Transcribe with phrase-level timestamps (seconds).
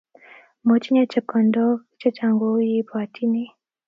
[0.67, 3.43] Motinye chepkondokc chechang kouye ibwatyini